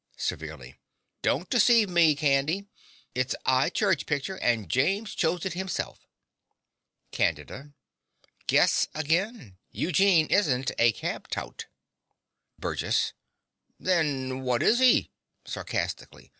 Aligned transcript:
(Severely.) 0.17 0.79
Don't 1.21 1.47
deceive 1.47 1.87
me, 1.87 2.15
Candy: 2.15 2.65
it's 3.13 3.35
a 3.45 3.65
'Igh 3.67 3.69
Church 3.71 4.07
pictur; 4.07 4.35
and 4.37 4.67
James 4.67 5.13
chose 5.13 5.45
it 5.45 5.53
hisself. 5.53 6.07
CANDIDA. 7.11 7.73
Guess 8.47 8.87
again. 8.95 9.59
Eugene 9.69 10.25
isn't 10.25 10.71
a 10.79 10.91
cab 10.93 11.27
tout. 11.27 11.67
BURGESS. 12.57 13.13
Then 13.79 14.41
wot 14.41 14.63
is 14.63 14.79
he? 14.79 15.11
(Sarcastically.) 15.45 16.29